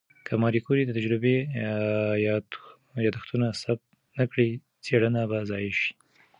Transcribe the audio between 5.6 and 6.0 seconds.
شي.